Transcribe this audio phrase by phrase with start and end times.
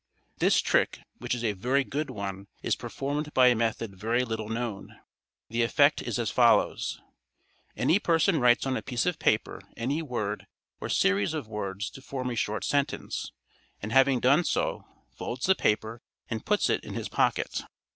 [0.39, 4.49] —This trick, which is a very good one, is performed by a method very little
[4.49, 4.97] known.
[5.49, 10.47] The effect is as follows:—Any person writes on a piece of paper any word
[10.79, 13.31] or series of words to form a short sentence,
[13.79, 14.85] and having done so,
[15.15, 17.61] folds the paper and puts it in his pocket.